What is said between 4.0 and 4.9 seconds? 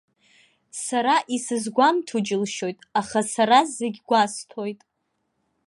гәасҭоит.